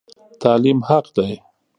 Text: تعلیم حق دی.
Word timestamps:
تعلیم 0.41 0.79
حق 0.89 1.05
دی. 1.15 1.33